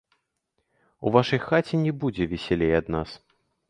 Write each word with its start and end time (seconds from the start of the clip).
У 1.05 1.13
вашай 1.17 1.43
хаце 1.47 1.75
не 1.85 1.95
будзе 2.01 2.23
весялей 2.35 2.77
ад 2.83 2.95
нас! 2.99 3.09